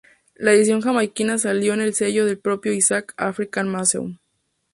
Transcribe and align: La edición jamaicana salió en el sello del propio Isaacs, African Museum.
La 0.33 0.51
edición 0.51 0.81
jamaicana 0.81 1.37
salió 1.37 1.75
en 1.75 1.81
el 1.81 1.93
sello 1.93 2.25
del 2.25 2.39
propio 2.39 2.73
Isaacs, 2.73 3.13
African 3.17 3.69
Museum. 3.69 4.17